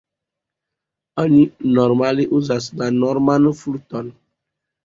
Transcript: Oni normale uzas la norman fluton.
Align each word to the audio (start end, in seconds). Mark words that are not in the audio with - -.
Oni 1.23 1.41
normale 1.75 2.27
uzas 2.39 2.71
la 2.83 2.89
norman 2.97 3.47
fluton. 3.63 4.11